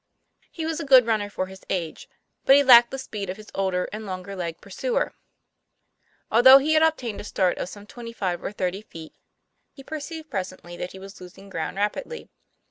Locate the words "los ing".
11.21-11.49